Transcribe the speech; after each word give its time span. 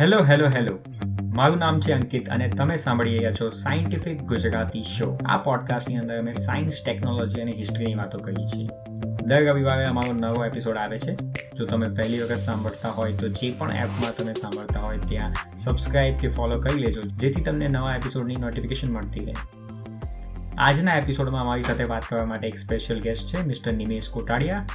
Hello 0.00 0.18
hello 0.24 0.48
hello. 0.48 0.78
મારું 1.34 1.58
નામ 1.58 1.80
છે 1.80 1.92
અંકિત 1.92 2.28
અને 2.28 2.48
તમે 2.48 2.76
સાંભળી 2.76 3.18
રહ્યા 3.18 3.32
છો 3.32 3.50
સાયન્ટિફિક 3.50 4.20
ગુજરાતી 4.22 4.82
શો 4.82 5.18
આ 5.26 5.36
પોડકાસ્ટની 5.36 5.96
અંદર 5.96 6.18
અમે 6.18 6.32
સાયન્સ 6.32 6.74
ટેકનોલોજી 6.84 7.40
અને 7.40 7.52
હિસ્ટ્રીની 7.52 7.94
વાતો 7.94 8.18
કરીએ 8.18 8.46
છીએ. 8.46 8.68
દર 9.26 9.44
રવિવારે 9.44 9.84
અમારો 9.84 10.12
નવો 10.12 10.44
એપિસોડ 10.44 10.76
આવે 10.76 10.98
છે. 10.98 11.14
જો 11.56 11.66
તમે 11.66 11.88
પહેલી 11.88 12.20
વખત 12.20 12.36
સાંભળતા 12.36 12.88
હોય 12.88 13.12
તો 13.12 13.28
જે 13.28 13.50
પણ 13.58 13.70
એપમાં 13.70 14.16
તમે 14.18 14.32
સાંભળતા 14.32 14.80
હોય 14.80 14.98
ત્યાં 14.98 15.32
સબસ્ક્રાઇબ 15.58 16.14
કે 16.16 16.28
ફોલો 16.28 16.60
કરી 16.60 16.80
લેજો, 16.80 17.00
જેથી 17.00 17.42
તમને 17.42 17.68
નવા 17.68 17.94
એપિસોડની 17.94 18.34
નોટિફિકેશન 18.34 18.92
મળતી 18.92 19.24
રહે. 19.24 19.34
આજના 20.58 20.94
એપિસોડમાં 20.96 21.40
અમારી 21.40 21.62
સાથે 21.62 21.84
વાત 21.88 22.02
કરવા 22.04 22.26
માટે 22.26 22.46
એક 22.46 22.58
સ્પેશિયલ 22.58 23.00
ગેસ્ટ 23.00 23.36
છે 23.36 23.46
મિસ્ટર 23.46 23.72
નિમેશ 23.72 24.08
કોટાડિયા 24.10 24.66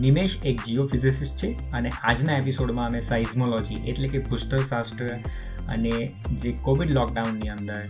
નિમેશ 0.00 0.38
એક 0.44 0.62
જીઓફિઝિસિસ્ટ 0.66 1.36
છે 1.38 1.48
અને 1.72 1.90
આજના 2.02 2.38
એપિસોડમાં 2.38 2.86
અમે 2.86 3.00
સાઇઝમોલોજી 3.00 3.82
એટલે 3.86 4.08
કે 4.08 4.18
ભૂસ્તરશાસ્ત્ર 4.18 5.10
અને 5.68 5.92
જે 6.42 6.52
કોવિડ 6.62 6.94
લોકડાઉનની 6.94 7.50
અંદર 7.50 7.82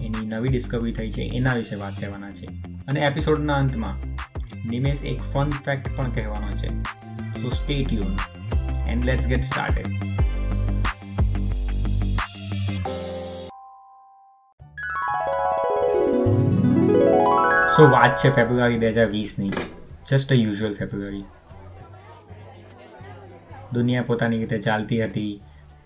એની 0.00 0.26
નવી 0.26 0.48
ડિસ્કવરી 0.48 0.92
થઈ 0.92 1.10
છે 1.10 1.30
એના 1.38 1.54
વિશે 1.54 1.76
વાત 1.76 1.98
કરવાના 2.00 2.30
છે. 2.30 2.46
અને 2.88 3.00
એપિસોડના 3.00 3.56
અંતમાં 3.56 3.96
નિમેશ 4.70 5.02
એક 5.04 5.22
ફન 5.22 5.50
ફેક્ટ 5.50 5.90
પણ 5.96 6.10
કહેવાનો 6.10 6.50
છે. 6.60 6.68
So 7.42 7.50
stay 7.50 7.82
tuned 7.82 8.14
and 8.86 9.04
let's 9.04 9.26
get 9.26 9.44
started 9.44 9.92
so 17.76 17.90
વાત 17.96 18.16
છે 18.22 18.30
ફેબ્રુઆરી 18.30 18.78
બે 18.78 18.92
હજાર 18.92 19.10
વીસની 19.10 19.52
જસ્ટ 20.08 20.32
અ 20.32 20.34
યુઝ્યુઅલ 20.34 20.74
ફેબ્રુઆરી 20.76 21.24
દુનિયા 23.72 24.02
પોતાની 24.02 24.38
રીતે 24.38 24.58
ચાલતી 24.58 25.04
હતી. 25.04 25.40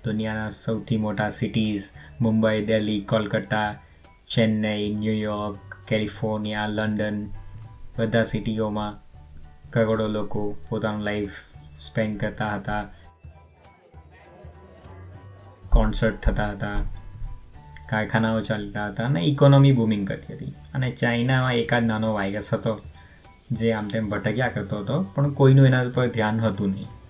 દુનિયાના 0.05 0.51
સૌથી 0.51 0.97
મોટા 0.97 1.31
cities 1.31 1.83
Mumbai 2.21 2.67
Delhi 2.67 3.01
Kolkata 3.01 3.75
Chennai 4.35 4.95
New York 4.95 5.75
California 5.89 6.67
London 6.67 7.29
બધા 7.99 8.23
સિટીઓમાં 8.23 9.05
કરોડો 9.71 10.09
લોકો 10.09 10.57
પોતાનું 10.69 11.03
લાઈફ 11.03 11.31
સ્પેન્ડ 11.81 12.21
કરતા 12.21 12.55
હતા. 12.55 12.89
કોન્સર્ટ 15.71 16.21
થતા 16.21 16.51
હતા. 16.51 16.83
કારખાનાઓ 17.89 18.41
ચાલતા 18.41 18.87
હતા 18.87 19.05
અને 19.05 19.21
ઇકોનોમી 19.21 19.73
બૂમિંગ 19.73 20.09
કરતી 20.09 20.35
હતી. 20.35 20.55
અને 20.75 20.91
ચાઇનામાં 20.91 21.55
એકાદ 21.55 21.85
નાનો 21.85 22.15
વાયરસ 22.15 22.55
હતો 22.55 22.81
જે 23.51 23.73
આમ 23.73 23.89
તેમ 23.89 24.09
ભટક્યા 24.09 24.49
કરતો 24.49 24.79
હતો, 24.79 25.03
પણ 25.03 25.31
કોઈનું 25.31 25.67
એના 25.67 25.83
ઉપર 25.83 26.09
ધ્યાન 26.09 26.41
હતું 26.41 26.71
નહીં. 26.71 27.04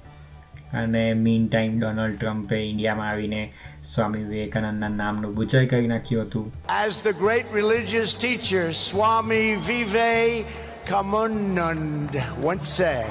અને 0.74 1.14
મીન 1.14 1.48
ટાઈમ 1.48 1.78
ડોનાલ્ડ 1.78 2.16
ટ્રમ્પે 2.16 2.56
ઇન્ડિયામાં 2.56 3.10
આવીને 3.10 3.52
સ્વામી 3.94 4.22
વિવેકાનંદના 4.22 4.88
નામનું 4.88 5.34
બુચાઈ 5.34 5.66
કરી 5.66 5.86
નાખ્યું 5.86 6.22
હતું. 6.22 6.52
As 6.86 7.02
the 7.04 7.08
great 7.08 7.54
religious 7.54 8.16
teacher 8.20 8.70
Swami 8.70 9.56
Vivekananda 10.90 12.08
once 12.46 12.64
said 12.64 13.04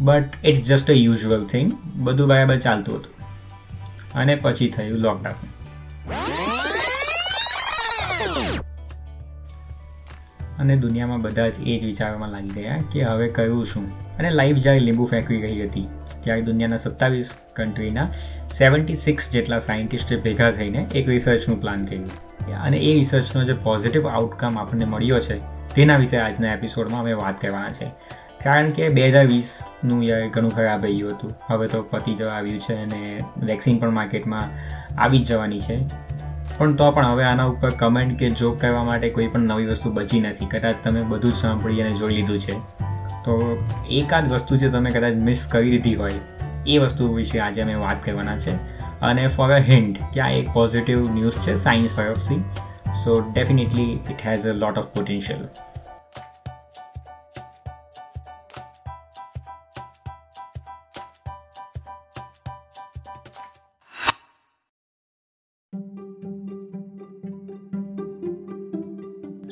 but 0.00 0.24
it's 0.44 0.68
just 0.68 0.90
a 0.90 0.92
usual 0.92 1.46
thing 1.46 1.72
બધું 1.94 2.28
બરાબર 2.28 2.58
ચાલતું 2.58 2.98
હતું. 2.98 3.14
અને 4.14 4.34
પછી 4.34 4.68
થયું 4.68 4.98
લોકડાઉન 4.98 5.48
અને 10.58 10.76
દુનિયામાં 10.76 11.20
બધા 11.20 11.48
જ 11.48 11.52
એ 11.66 11.80
જ 11.80 11.84
વિચારવામાં 11.84 12.28
લાગી 12.28 12.48
ગયા 12.48 12.78
કે 12.92 13.02
હવે 13.02 13.28
કયું 13.28 13.66
શું? 13.66 14.16
અને 14.16 14.30
લાઈફ 14.30 14.56
જ્યારે 14.56 14.78
લીંબુ 14.78 15.06
ફેંકવી 15.06 15.40
ગઈ 15.40 15.68
હતી 15.68 15.88
ત્યારે 16.24 16.42
દુનિયાના 16.42 16.76
સત્તાવીસ 16.76 17.34
કન્ટ્રીના 17.56 18.06
સેવન્ટી 18.58 18.94
સિક્સ 18.96 19.30
જેટલા 19.32 19.58
સાયન્ટિસ્ટે 19.58 20.16
ભેગા 20.16 20.50
થઈને 20.50 20.86
એક 20.94 21.08
રિસર્ચનું 21.08 21.60
પ્લાન 21.60 21.86
કર્યું. 21.86 22.10
અને 22.62 22.78
એ 22.78 22.94
રિસર્ચનો 22.94 23.44
જે 23.44 23.56
પોઝિટિવ 23.62 24.08
આઉટકમ 24.08 24.58
આપણને 24.58 24.84
મળ્યો 24.84 25.20
છે, 25.20 25.36
તેના 25.74 25.96
વિશે 25.96 26.18
આજના 26.18 26.54
એપિસોડમાં 26.54 27.00
અમે 27.00 27.12
વાત 27.12 27.40
કરવાના 27.42 27.68
છે. 27.70 27.90
કારણ 28.44 28.68
કે 28.68 28.88
બે 28.88 29.08
હજાર 29.08 29.26
વીસનું 29.26 30.04
યર 30.04 30.28
ઘણું 30.28 30.50
ખરાબ 30.50 30.84
રહ્યું 30.84 31.10
હતું. 31.10 31.32
હવે 31.46 31.66
તો 31.66 31.82
પતી 31.82 32.14
જવા 32.14 32.30
આવ્યું 32.30 32.60
છે 32.60 32.76
અને 32.84 33.02
વેક્સિન 33.42 33.78
પણ 33.78 33.90
માર્કેટમાં 33.90 34.46
આવી 34.98 35.18
જ 35.18 35.28
જવાની 35.28 35.60
છે. 35.60 35.76
પણ 36.58 36.74
તો 36.76 36.90
પણ 36.90 37.06
હવે 37.06 37.24
આના 37.24 37.44
ઉપર 37.44 37.70
કમેન્ટ 37.78 38.18
કે 38.18 38.28
જોક 38.30 38.60
કરવા 38.60 38.84
માટે 38.84 39.10
કોઈ 39.10 39.26
પણ 39.26 39.40
નવી 39.42 39.66
વસ્તુ 39.66 39.92
બચી 39.92 40.20
નથી. 40.20 40.46
કદાચ 40.46 40.74
તમે 40.84 41.02
બધું 41.08 41.30
જ 41.30 41.34
સાંભળી 41.34 41.80
અને 41.80 41.98
જોઈ 41.98 42.14
લીધું 42.14 42.40
છે. 42.40 42.56
તો 43.24 43.38
એકાદ 43.90 44.32
વસ્તુ 44.32 44.56
જે 44.56 44.68
તમે 44.68 44.90
કદાચ 44.90 45.14
મિસ 45.14 45.46
કરી 45.50 45.70
દીધી 45.70 45.94
હોય, 45.94 46.10
એ 46.66 46.78
વસ્તુ 46.78 47.14
વિશે 47.14 47.38
આજે 47.38 47.60
અમે 47.60 47.74
વાત 47.74 48.04
કરવાના 48.04 48.38
છે. 48.38 48.80
અને 49.00 49.26
ફોર 49.26 49.50
અ 49.52 49.58
હિન્ટ 49.58 49.98
કે 50.14 50.20
આ 50.20 50.28
એક 50.28 50.48
પોઝિટિવ 50.52 51.14
ન્યૂઝ 51.14 51.32
છે 51.32 51.54
સાયન્સ 51.56 51.96
તરફથી 51.96 52.44
so 53.04 53.20
definitely 53.34 53.92
it 54.10 54.26
has 54.26 54.46
a 54.46 54.52
lot 54.52 54.78
of 54.78 54.84
potential 54.84 55.44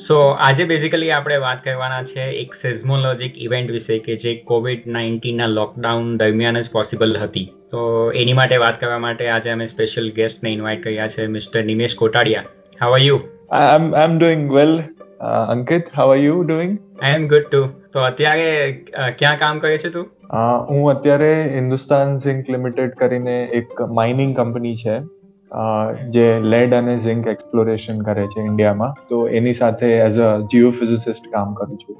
so 0.09 0.15
આજે 0.43 0.61
બેઝિકલી 0.69 1.09
આપણે 1.15 1.35
વાત 1.41 1.59
કરવાના 1.65 2.05
છે 2.11 2.23
એક 2.43 2.55
સેઝમોલોજીક 2.59 3.33
ઇવેન્ટ 3.47 3.71
વિશે 3.71 3.97
કે 4.05 4.13
જે 4.15 4.31
કોવિડ 4.51 4.87
નાઇન્ટીનના 4.95 5.49
લોકડાઉન 5.57 6.07
દરમિયાન 6.17 6.57
જ 6.61 6.71
પોસિબલ 6.71 7.11
હતી. 7.17 7.43
તો 7.71 7.81
એની 8.21 8.37
માટે 8.39 8.55
વાત 8.63 8.79
કરવા 8.79 9.01
માટે 9.03 9.27
આજે 9.33 9.49
અમે 9.49 9.67
સ્પેશિયલ 9.73 10.07
ગેસ્ટને 10.15 10.53
ઇન્વાઇટ 10.53 10.81
કર્યા 10.83 11.07
છે 11.07 11.27
mister 11.35 11.63
Nimesh 11.67 11.95
Kotadiya. 11.95 12.41
How 12.81 12.95
are 12.97 13.01
you 13.01 13.19
I'm 13.59 13.85
I'm 14.03 14.17
doing 14.23 14.47
well 14.55 14.73
Ankit 15.55 15.93
how 15.95 16.15
how 16.15 16.17
you 16.23 16.39
doing? 16.53 16.73
I 17.01 17.19
am 17.19 17.27
good 17.27 17.47
too 17.51 17.61
તો 17.93 17.99
અત્યારે 17.99 18.49
ક્યાં 19.21 19.39
કામ 19.45 19.59
કરે 19.59 19.77
છે 19.77 19.89
તું? 19.89 20.09
હું 20.71 20.91
અત્યારે 20.95 21.31
હિન્દુસ્તાન 21.55 22.17
ઝિંક 22.17 22.51
લિમિટેડ 22.57 22.99
કરીને 23.03 23.37
એક 23.61 23.81
માઇનિંગ 24.01 24.35
કંપની 24.41 24.75
છે. 24.75 24.99
જે 26.09 26.39
લેડ 26.39 26.73
અને 26.73 26.97
ઝિંક 26.97 27.27
એક્સપ્લોરેશન 27.27 28.01
કરે 28.01 28.27
છે 28.27 28.41
ઇન્ડિયામાં 28.41 28.93
તો 29.09 29.27
એની 29.27 29.53
સાથે 29.53 29.87
એઝ 29.97 30.19
અ 30.19 30.39
જીઓફિઝિસિસ્ટ 30.39 31.31
કામ 31.31 31.53
કરું 31.53 31.77
છું. 31.77 31.95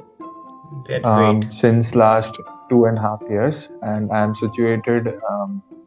Since 1.51 1.95
last 1.95 2.41
two 2.69 2.87
and 2.87 2.99
half 2.99 3.31
years 3.31 3.67
and 3.83 4.11
I 4.11 4.23
am 4.23 4.33
situated 4.33 5.13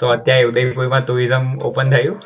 તો 0.00 0.08
અત્યારે 0.08 0.44
ઉદયપુરમાં 0.44 1.06
ટુરિઝમ 1.06 1.58
ઓપન 1.58 1.90
થયું? 1.90 2.16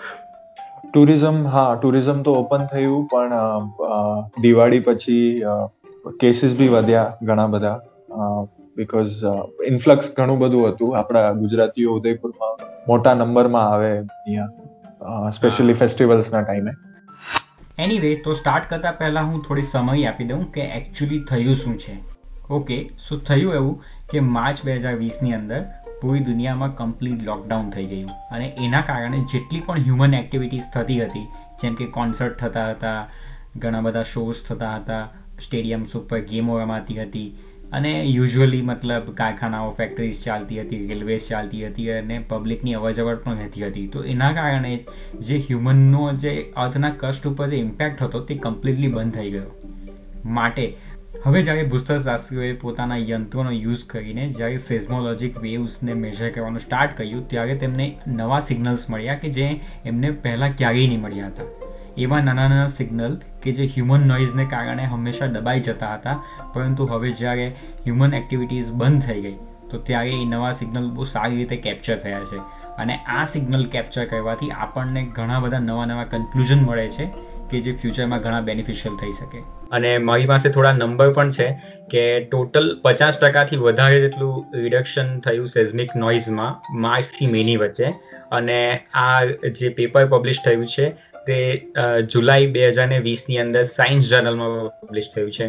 ટુરિઝમ 0.94 1.46
હા 1.46 1.74
ટુરિઝમ 1.82 2.22
તો 2.22 2.34
ઓપન 2.34 2.66
થયું 2.66 3.06
પણ 3.06 3.32
દિવાળી 4.40 4.80
પછી 4.80 5.42
કેસીસ 6.20 6.58
બી 6.58 6.68
વધ્યા 6.68 7.16
ઘણા 7.22 7.46
બધા. 7.46 7.80
બીકોઝ 8.76 9.14
ઇન્ફ્લક્સ 9.70 10.08
ઘણું 10.16 10.38
બધું 10.42 10.72
હતું. 10.72 10.90
આપણા 10.98 11.28
ગુજરાતીઓ 11.42 11.94
ઉદયપુરમાં 12.00 12.64
મોટા 12.88 13.14
નંબરમાં 13.20 13.70
આવે 13.72 13.92
અહીંયા 13.92 15.30
સ્પેશિયલી 15.38 15.78
ફેસ્ટિવલ્સના 15.80 16.42
ટાઈમે 16.44 16.72
એનીવે 17.84 18.10
તો 18.26 18.34
સ્ટાર્ટ 18.40 18.68
કરતા 18.68 18.94
પહેલા 19.00 19.24
હું 19.30 19.40
થોડી 19.48 19.66
સમય 19.72 19.96
આપી 20.10 20.28
દઉં 20.28 20.44
કે 20.54 20.68
એકચ્યુઅલી 20.78 21.24
થયું 21.30 21.58
શું 21.62 21.74
છે. 21.82 21.96
ઓકે 22.58 22.76
સો 23.06 23.18
થયું 23.30 23.58
એવું 23.58 23.74
કે 24.12 24.22
માર્ચ 24.36 24.62
બે 24.68 24.78
હજાર 24.84 24.94
વીસની 25.02 25.34
અંદર 25.40 25.60
પૂરી 26.00 26.24
દુનિયામાં 26.28 26.72
કમ્પ્લીટ 26.78 27.26
લોકડાઉન 27.28 27.68
થઈ 27.74 27.86
ગયું. 27.92 28.10
અને 28.34 28.46
એના 28.66 28.82
કારણે 28.90 29.20
જેટલી 29.32 29.62
પણ 29.66 29.86
હ્યુમન 29.88 30.16
એક્ટિવિટીઝ 30.20 30.68
થતી 30.74 30.98
હતી 31.04 31.26
જેમ 31.62 31.78
કે 31.80 31.86
કોન્સર્ટ 31.98 32.38
થતા 32.42 32.66
હતા 32.72 33.00
ઘણા 33.62 33.84
બધા 33.86 34.06
શોઝ 34.14 34.40
થતા 34.48 34.74
હતા 34.78 35.04
સ્ટેડિયમ્સ 35.44 35.94
ઉપર 36.00 36.20
ગેમો 36.30 36.58
રમાતી 36.60 36.98
હતી 37.02 37.28
અને 37.72 38.04
યુઝ્યુઅલી 38.04 38.62
મતલબ 38.62 39.10
કારખાનાઓ 39.14 39.70
ફેક્ટરીઝ 39.72 40.24
ચાલતી 40.24 40.60
હતી 40.60 40.86
રેલવેઝ 40.86 41.28
ચાલતી 41.30 41.66
હતી 41.66 41.90
અને 41.90 42.18
પબ્લિકની 42.18 42.74
અવરજવર 42.74 43.14
પણ 43.14 43.38
રહેતી 43.38 43.66
હતી. 43.66 43.86
તો 43.86 44.04
એના 44.04 44.32
કારણે 44.32 44.84
જે 45.20 45.36
હ્યુમનનો 45.36 46.12
જે 46.12 46.52
અર્થના 46.56 46.90
કષ્ટ 46.90 47.26
ઉપર 47.26 47.48
જે 47.48 47.56
ઇમ્પેક્ટ 47.56 48.02
હતો 48.02 48.20
તે 48.20 48.34
કમ્પ્લીટલી 48.34 48.88
બંધ 48.88 49.14
થઈ 49.14 49.30
ગયો. 49.30 49.42
માટે 50.24 50.74
હવે 51.24 51.42
જ્યારે 51.42 51.62
ભૂસ્તરશાસ્ત્રીઓએ 51.62 52.52
પોતાના 52.52 52.96
યંત્રોનો 52.96 53.50
યુઝ 53.50 53.84
કરીને 53.84 54.28
જ્યારે 54.28 54.58
સેઝમોલોજીક 54.58 55.38
વેવ્સને 55.38 55.94
મેઝર 55.94 56.30
કરવાનું 56.30 56.60
સ્ટાર્ટ 56.60 56.96
કર્યું, 56.96 57.28
ત્યારે 57.28 57.56
તેમને 57.56 57.96
નવા 58.06 58.40
સિગ્નલ્સ 58.40 58.90
મળ્યા 58.90 59.14
કે 59.14 59.28
જે 59.28 59.60
એમને 59.84 60.10
પહેલાં 60.10 60.56
ક્યારેય 60.56 60.86
નહીં 60.86 61.00
મળ્યા 61.00 61.26
હતા. 61.26 61.44
એવા 61.98 62.20
નાના 62.20 62.48
નાના 62.48 62.68
સિગ્નલ 62.68 63.20
કે 63.46 63.56
જે 63.58 63.66
હ્યુમન 63.74 64.06
નોઇઝને 64.08 64.44
કારણે 64.44 64.84
હંમેશા 64.84 65.26
દબાઈ 65.26 65.66
જતા 65.70 65.94
હતા, 65.94 66.16
પરંતુ 66.54 66.86
હવે 66.92 67.12
જ્યારે 67.22 67.48
હ્યુમન 67.86 68.14
એક્ટિવિટીઝ 68.14 68.72
બંધ 68.72 69.02
થઈ 69.02 69.20
ગઈ, 69.20 69.36
તો 69.70 69.78
ત્યારે 69.78 70.10
એ 70.10 70.24
નવા 70.24 70.52
સિગ્નલ 70.52 70.90
બહુ 70.90 71.04
સારી 71.04 71.36
રીતે 71.36 71.56
કેપ્ચર 71.56 71.98
થયા 71.98 72.24
છે. 72.32 72.42
અને 72.76 72.96
આ 73.06 73.24
સિગ્નલ 73.24 73.64
કેપ્ચર 73.66 74.04
કરવાથી 74.04 74.50
આપણને 74.50 75.02
ઘણા 75.16 75.38
બધા 75.38 75.58
નવા 75.58 75.84
નવા 75.84 76.04
કન્ક્લુઝન 76.04 76.62
મળે 76.62 76.88
છે 76.88 77.06
કે 77.50 77.60
જે 77.60 77.72
ફ્યુચરમાં 77.72 78.20
ઘણા 78.20 78.40
બેનિફિશિયલ 78.40 78.96
થઈ 78.96 79.12
શકે. 79.12 79.42
અને 79.72 79.90
મારી 79.98 80.26
પાસે 80.26 80.48
થોડા 80.50 80.72
નંબર 80.72 81.12
પણ 81.12 81.30
છે 81.30 81.48
કે 81.90 82.04
ટોટલ 82.24 82.68
પચાસ 82.82 83.18
ટકાથી 83.18 83.56
વધારે 83.56 84.00
જેટલું 84.00 84.44
રિડક્શન 84.54 85.18
થયું 85.20 85.48
સેઝમિક 85.48 85.96
નોઇઝમાં 85.96 86.80
માર્ચથી 86.80 87.26
મેની 87.26 87.56
વચ્ચે. 87.56 87.92
અને 88.32 88.60
આ 88.94 89.24
જે 89.58 89.68
પેપર 89.68 90.06
પબ્લિશ 90.06 90.40
થયું 90.44 90.66
છે 90.66 90.86
તે 91.26 91.38
જુલાઈ 92.12 92.46
બે 92.46 92.68
હજાર 92.68 92.88
ને 92.88 92.98
વીસની 93.06 93.38
અંદર 93.38 93.64
સાયન્સ 93.70 94.10
જર્નલમાં 94.10 94.54
પબ્લિશ 94.82 95.10
થયું 95.14 95.32
છે. 95.32 95.46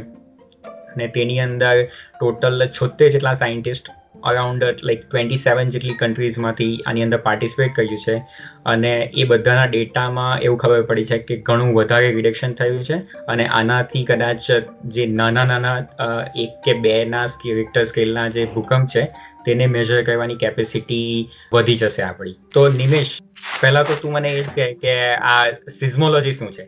અને 0.94 1.08
તેની 1.16 1.40
અંદર 1.40 1.76
ટોટલ 1.86 2.68
છોતેર 2.78 3.10
જેટલા 3.10 3.34
scientist 3.34 3.90
around 4.28 4.64
like 4.84 5.04
twenty 5.12 5.38
seven 5.38 5.70
જેટલી 5.70 5.96
કન્ટ્રીઝમાંથી 6.00 6.70
આની 6.88 7.04
અંદર 7.04 7.18
પાર્ટિસિપેટ 7.18 7.76
કર્યું 7.76 8.02
છે. 8.08 8.18
અને 8.66 8.94
એ 9.18 9.24
બધાના 9.24 9.66
ડેટામાં 9.66 10.40
એવું 10.40 10.58
ખબર 10.58 10.82
પડી 10.82 11.06
છે 11.06 11.18
કે 11.20 11.38
ઘણું 11.42 11.74
વધારે 11.74 12.12
રિડક્શન 12.12 12.54
થયું 12.54 12.84
છે. 12.84 12.98
અને 13.28 13.46
આનાથી 13.46 14.04
કદાચ 14.06 14.52
જે 14.86 15.06
નાના 15.06 15.46
નાના 15.46 15.78
એક 16.36 16.62
કે 16.66 16.80
બેના 16.80 17.26
રિક્ટર 17.26 17.84
સ્કેલના 17.84 18.28
જે 18.30 18.46
ભૂકંપ 18.46 18.88
છે, 18.96 19.04
તેને 19.46 19.66
મેજર 19.68 20.04
કરવાની 20.04 20.36
કેપેસિટી 20.36 21.30
વધી 21.54 21.78
જશે 21.78 22.02
આપણી. 22.02 22.36
તો 22.54 22.68
નિમેશ, 22.70 23.18
પહેલા 23.62 23.84
તો 23.84 23.94
તું 24.02 24.12
મને 24.12 24.32
એ 24.32 24.40
જ 24.40 24.66
કે 24.82 24.96
આ 25.34 25.50
સિઝમોલોજી 25.80 26.32
શું 26.32 26.52
છે? 26.52 26.66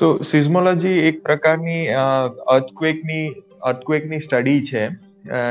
તો 0.00 0.10
સિઝમોલોજી 0.22 0.88
એક 0.88 1.22
પ્રકારની 1.22 1.80
અર્થક્વેકની 2.48 3.24
અર્થક્વેકની 3.62 4.20
સ્ટડી 4.20 4.60
છે. 4.66 4.84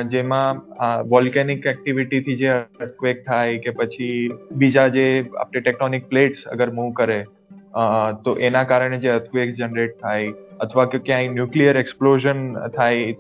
જેમાં 0.08 0.62
વોલ્કેનિક 1.10 1.66
એક્ટિવિટીથી 1.66 2.36
જે 2.36 2.50
અર્થક્વેક 2.54 3.26
થાય 3.26 3.58
કે 3.58 3.72
પછી 3.72 4.30
બીજા 4.52 4.88
જે 4.88 5.06
આપણે 5.40 5.62
ટેક્ટોનિક 5.62 6.08
પ્લેટ્સ 6.08 6.48
અગર 6.48 6.70
મૂવ 6.72 6.92
કરે 6.94 7.26
તો 8.26 8.36
એના 8.40 8.64
કારણે 8.64 8.98
જે 8.98 9.10
અર્થક્વેક 9.10 9.56
જનરેટ 9.56 9.98
થાય 10.02 10.32
અથવા 10.60 10.86
કે 10.86 11.00
ક્યાંય 11.00 11.28
ન્યુક્લિયર 11.28 11.78
એક્સપ્લોઝન 11.78 12.46
થાય 12.68 13.14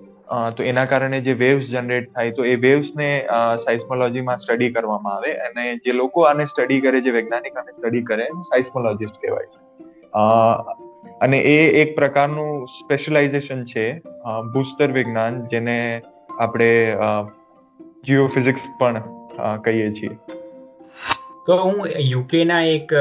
તો 0.57 0.63
એના 0.63 0.85
કારણે 0.85 1.21
જે 1.21 1.33
વેવ્સ 1.33 1.65
જનરેટ 1.65 2.11
થાય, 2.13 2.31
તો 2.31 2.45
એ 2.45 2.55
વેવ્સને 2.55 3.25
સાઇસ્મોલોજીમાં 3.65 4.37
સ્ટડી 4.37 4.69
કરવામાં 4.71 5.13
આવે. 5.13 5.31
અને 5.31 5.77
જે 5.77 5.91
લોકો 5.91 6.21
આને 6.21 6.45
સ્ટડી 6.45 6.81
કરે, 6.81 7.01
જે 7.01 7.11
વૈજ્ઞાનિક 7.11 7.57
આને 7.57 7.71
સ્ટડી 7.71 8.01
કરે 8.01 8.27
સાઇસ્મોલોજીસ્ટ 8.41 9.17
કહેવાય 9.21 9.45
છે. 9.45 9.59
અને 11.21 11.39
એ 11.39 11.57
એક 11.81 11.95
પ્રકારનું 11.95 12.67
સ્પેશિયલાઇઝેશન 12.67 13.63
છે 13.63 13.99
ભૂસ્તર 14.53 14.91
વિજ્ઞાન 14.91 15.47
જેને 15.47 16.01
આપણે 16.39 16.67
જીઓફિઝિક્સ 18.07 18.67
પણ 18.81 19.07
કહીએ 19.65 19.87
છીએ. 19.97 20.11
તો 21.47 21.55
હું 21.61 21.77
યુકેના 22.09 22.59
એક 22.73 22.91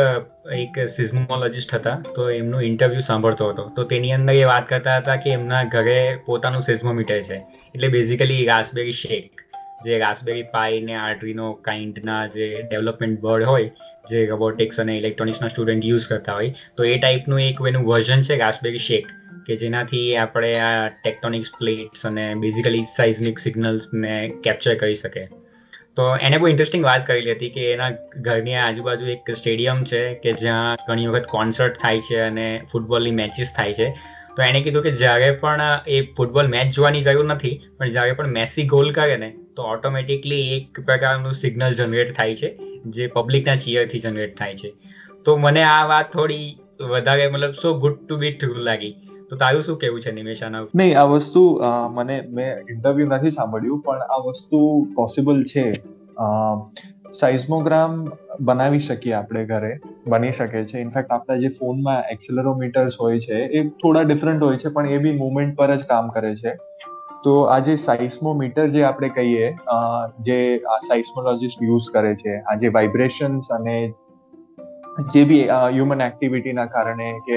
એક 0.58 0.78
સિઝમોલોજિસ્ટ 0.94 1.74
હતા, 1.78 1.96
તો 2.16 2.28
એમનું 2.36 2.62
ઇન્ટરવ્યૂ 2.68 3.04
સાંભળતો 3.08 3.50
હતો. 3.50 3.64
તો 3.76 3.84
તેની 3.92 4.14
અંદર 4.16 4.34
એ 4.38 4.46
વાત 4.52 4.70
કરતા 4.70 4.96
હતા 5.02 5.18
કે 5.24 5.34
એમના 5.38 5.60
ઘરે 5.74 5.98
પોતાનું 6.26 6.64
સિઝમોમીટર 6.70 7.20
છે. 7.28 7.38
એટલે 7.74 7.92
બેઝિકલી 7.96 8.48
રાસબેરી 8.50 8.96
શેક 9.02 9.44
જે 9.86 9.98
રાસબેરી 10.04 10.46
પાઈ 10.54 10.80
ને 10.86 10.94
આર્ડ્રીનો 11.02 11.48
કાઇન્ડના 11.66 12.22
જે 12.34 12.46
ડેવલપમેન્ટ 12.70 13.20
બોર્ડ 13.26 13.48
હોય, 13.50 13.68
જે 14.10 14.24
રોબોટિક્સ 14.32 14.82
અને 14.84 14.94
ઇલેક્ટ્રોનિક્સના 15.00 15.52
સ્ટુડન્ટ 15.52 15.88
યુઝ 15.90 16.08
કરતા 16.12 16.36
હોય, 16.40 16.52
તો 16.76 16.90
એ 16.92 16.96
ટાઈપનું 16.98 17.44
એક 17.48 17.64
એનું 17.70 17.88
વર્ઝન 17.90 18.26
છે 18.28 18.40
રાસબેરી 18.44 18.84
શેક 18.88 19.06
કે 19.48 19.56
જેનાથી 19.56 20.16
આપણે 20.16 20.54
આ 20.60 20.88
ટેક્ટોનિક 20.88 21.52
પ્લેટ્સ 21.58 22.06
અને 22.06 22.34
બેઝિકલી 22.34 22.84
સાઇઝમિક 22.96 23.38
સિગ્નલ્સને 23.38 24.32
કેપ્ચર 24.44 24.74
કરી 24.74 24.94
શકે 24.94 25.28
તો 25.96 26.04
એને 26.16 26.38
બહુ 26.38 26.48
ઇન્ટરેસ્ટિંગ 26.48 26.84
વાત 26.84 27.06
કરેલી 27.06 27.34
હતી 27.34 27.48
કે 27.48 27.64
એના 27.72 27.90
ઘરની 28.20 28.54
આજુબાજુ 28.54 29.06
એક 29.06 29.30
સ્ટેડિયમ 29.36 29.84
છે 29.84 30.14
કે 30.14 30.32
જ્યાં 30.32 30.76
ઘણી 30.88 31.06
વખત 31.06 31.26
કોન્સર્ટ 31.26 31.80
થાય 31.80 32.00
છે 32.00 32.20
અને 32.20 32.62
ફૂટબોલની 32.72 33.10
મેચિસ 33.10 33.52
થાય 33.56 33.74
છે. 33.74 33.88
તો 34.36 34.42
એને 34.42 34.60
કીધું 34.60 34.82
કે 34.82 34.90
જ્યારે 34.90 35.30
પણ 35.30 35.80
એ 35.86 36.00
ફૂટબોલ 36.00 36.46
મેચ 36.46 36.70
જોવાની 36.70 37.02
જરૂર 37.02 37.24
નથી, 37.24 37.60
પણ 37.78 37.88
જ્યારે 37.88 38.12
પણ 38.12 38.26
મેસી 38.26 38.66
ગોલ 38.66 38.92
કરે 38.92 39.16
ને, 39.16 39.30
તો 39.56 39.62
ઓટોમેટિકલી 39.62 40.54
એક 40.56 40.80
પ્રકારનું 40.80 41.32
સિગ્નલ 41.32 41.74
જનરેટ 41.74 42.16
થાય 42.16 42.36
છે, 42.36 42.56
જે 42.86 43.06
પબ્લિકના 43.06 43.56
ચીયરથી 43.56 43.98
જનરેટ 43.98 44.38
થાય 44.38 44.54
છે. 44.54 44.72
તો 45.24 45.36
મને 45.36 45.62
આ 45.62 45.84
વાત 45.84 46.12
થોડી 46.12 46.56
વધારે 46.80 47.28
મતલબ 47.28 47.54
so 47.62 47.74
good 47.74 47.96
to 48.08 48.16
be 48.16 48.30
true 48.30 48.54
લાગી. 48.54 49.07
તો 49.30 49.36
તારું 49.36 49.62
શું 49.62 49.78
કેવું 49.78 50.02
છે 50.02 50.12
નિમેશાના 50.12 50.64
નહીં, 50.74 50.98
આ 51.00 51.06
વસ્તુ 51.12 51.44
મને, 51.94 52.16
મેં 52.38 52.50
ઇન્ટરવ્યુ 52.74 53.08
નથી 53.08 53.30
સાંભળ્યું, 53.30 53.80
પણ 53.86 54.04
આ 54.16 54.20
વસ્તુ 54.26 54.60
પોસિબલ 54.96 55.42
છે. 55.44 55.66
સાઇઝમોગ્રામ 57.18 57.92
બનાવી 58.48 58.84
શકીએ 58.86 59.12
આપણે 59.18 59.42
ઘરે, 59.46 59.72
બની 60.06 60.32
શકે 60.32 60.64
છે. 60.64 60.80
ઇનફેક્ટ 60.80 61.12
આપણા 61.12 61.38
જે 61.44 61.50
ફોનમાં 61.58 62.10
એક્સેલરોમીટર્સ 62.10 62.98
હોય 63.00 63.20
છે, 63.20 63.38
એ 63.58 63.62
થોડા 63.82 64.02
ડિફરન્ટ 64.02 64.42
હોય 64.42 64.58
છે, 64.58 64.74
પણ 64.76 64.96
એ 64.96 64.98
બી 65.04 65.14
મુવમેન્ટ 65.16 65.56
પર 65.56 65.70
જ 65.76 65.88
કામ 65.92 66.10
કરે 66.16 66.34
છે. 66.36 66.56
તો 67.24 67.32
આ 67.52 67.60
જે 67.66 67.76
સાઇસ્મોમીટર 67.84 68.66
જે 68.74 68.82
આપણે 68.88 69.08
કહીએ 69.14 69.46
જે 70.26 70.36
આ 70.74 70.76
સાઇસ્મોલોજીસ્ટ 70.88 71.62
યુઝ 71.62 71.88
કરે 71.94 72.12
છે, 72.16 72.34
આ 72.42 72.54
જે 72.56 72.68
વાઇબ્રેશન્સ 72.76 73.48
અને 73.56 73.78
જે 74.98 75.24
બી 75.24 75.42
હ્યુમન 75.74 76.00
એક્ટિવિટીના 76.02 76.68
કારણે 76.76 77.08
કે 77.26 77.36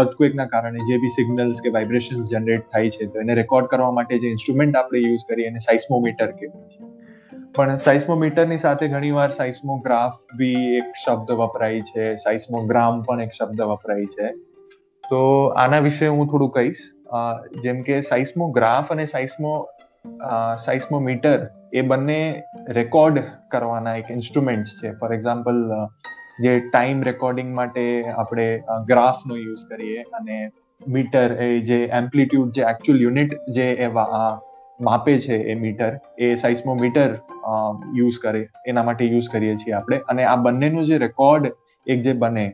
અર્થક્વેકના 0.00 0.46
કારણે 0.52 0.84
જે 0.90 0.98
બી 1.04 1.14
સિગ્નલ્સ 1.16 1.62
કે 1.64 1.72
વાઇબ્રેશન્સ 1.76 2.28
જનરેટ 2.32 2.66
થાય 2.72 2.90
છે, 2.90 3.06
તો 3.06 3.20
એને 3.20 3.34
રેકોર્ડ 3.34 3.70
કરવા 3.72 3.94
માટે 3.96 4.18
જે 4.18 4.30
ઇન્સ્ટ્રુમેન્ટ 4.30 4.76
આપણે 4.76 5.00
યુઝ 5.06 5.24
કરીએ, 5.30 5.48
એને 5.52 5.64
સાઇસ્મોમીટર 5.66 6.30
કહેવાય 6.30 6.68
છે. 6.74 6.82
પણ 7.56 7.82
સાઇસ્મોમીટરની 7.88 8.60
સાથે 8.64 8.86
ઘણીવાર 8.88 9.36
સાઇસ્મોગ્રાફ 9.40 10.22
બી 10.36 10.62
એક 10.78 10.88
શબ્દ 11.04 11.38
વપરાય 11.42 11.82
છે 11.90 12.08
સાઇસ્મોગ્રામ 12.24 13.02
પણ 13.02 13.26
એક 13.26 13.36
શબ્દ 13.38 13.68
વપરાય 13.72 14.06
છે. 14.14 14.32
તો 15.04 15.20
આના 15.64 15.84
વિશે 15.88 16.06
હું 16.06 16.32
થોડું 16.32 16.50
કહીશ. 16.50 16.82
જેમ 17.66 17.82
કે 17.82 18.00
સાઇસ્મોગ્રાફ 18.12 18.96
અને 18.96 19.04
સાઇસ્મો 19.06 19.52
સાઇસ્મોમીટર 20.62 21.38
એ 21.72 21.82
બંને 21.90 22.20
રેકોર્ડ 22.80 23.22
કરવાના 23.52 24.00
એક 24.02 24.10
ઇન્સ્ટ્રુમેન્ટ્સ 24.18 24.80
છે. 24.80 24.98
ફોર 25.00 25.14
એક્ઝામ્પલ 25.14 25.58
જે 26.38 26.52
ટાઈમ 26.60 27.02
રેકોર્ડિંગ 27.02 27.50
માટે 27.54 27.84
આપણે 28.12 28.48
ગ્રાફનો 28.90 29.36
યુઝ 29.36 29.64
કરીએ 29.70 30.02
અને 30.20 30.36
મીટર 30.80 31.28
એ 31.46 31.48
જે 31.70 31.78
એમ્પ્લિટ્યુડ 32.00 32.58
જે 32.58 32.66
એકચ્યુઅલ 32.72 33.00
યુનિટ 33.04 33.38
જે 33.58 33.68
એવા 33.86 34.24
માપે 34.80 35.14
છે 35.26 35.36
એ 35.52 35.54
મીટર 35.62 35.90
એ 36.18 36.34
સાઇસ્મોમીટર 36.36 37.08
યુઝ 38.00 38.18
કરે, 38.22 38.42
એના 38.66 38.86
માટે 38.90 39.04
યુઝ 39.06 39.30
કરીએ 39.32 39.56
છીએ 39.56 39.74
આપણે. 39.74 40.02
અને 40.10 40.22
આ 40.24 40.36
બંનેનું 40.44 40.86
જે 40.90 41.00
રેકોર્ડ 41.06 41.50
એક 41.86 42.04
જે 42.06 42.14
બને, 42.22 42.46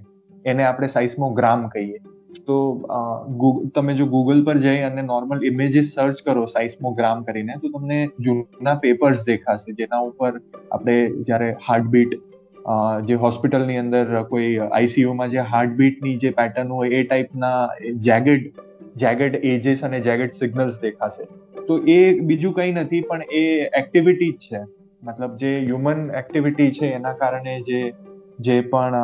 એને 0.44 0.64
આપણે 0.64 0.88
સાઇસ્મોગ્રામ 0.96 1.68
કહીએ. 1.74 2.00
તો 2.46 2.56
તમે 3.76 3.94
જો 3.94 4.06
ગૂગલ 4.06 4.42
પર 4.44 4.56
જઈ 4.64 4.80
અને 4.88 5.02
નોર્મલ 5.02 5.46
ઇમેજીસ 5.50 5.94
સર્ચ 5.94 6.24
કરો 6.26 6.44
સાઇસ્મોગ્રામ 6.54 7.22
કરીને, 7.28 7.54
તો 7.62 7.68
તમને 7.68 8.00
જૂના 8.26 8.76
પેપર્સ 8.84 9.24
દેખાશે, 9.30 9.70
જેના 9.80 10.02
ઉપર 10.10 10.32
આપણે 10.34 10.96
જ્યારે 11.28 11.48
હાર્ટબીટ 11.68 12.20
જે 13.06 13.14
હોસ્પિટલની 13.14 13.76
અંદર 13.76 14.22
કોઈ 14.22 14.58
આઈસીયુમાં 14.58 15.30
જે 15.30 15.38
હાર્ટબીટની 15.38 16.16
જે 16.16 16.30
પેટર્ન 16.30 16.68
હોય 16.68 16.90
એ 16.90 17.02
ટાઈપના 17.04 17.68
જેગેડ 17.98 18.50
જેગેડ 18.96 19.34
એજીસ 19.34 19.84
અને 19.84 20.00
જેગેડ 20.00 20.32
સિગ્નલ્સ 20.32 20.80
દેખાશે. 20.80 21.24
તો 21.66 21.78
એ 21.86 22.20
બીજું 22.20 22.54
કંઈ 22.54 22.72
નથી, 22.72 23.00
પણ 23.00 23.22
એ 23.32 23.44
એક્ટિવિટી 23.74 24.32
જ 24.32 24.36
છે. 24.36 24.60
મતલબ 25.02 25.36
જે 25.36 25.58
હ્યુમન 25.58 26.10
એક્ટિવિટી 26.10 26.70
છે, 26.70 26.92
એના 26.92 27.12
કારણે 27.12 27.60
જે 27.60 27.92
જે 28.38 28.60
પણ 28.60 28.94